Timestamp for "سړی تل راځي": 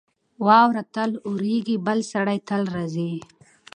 2.11-3.13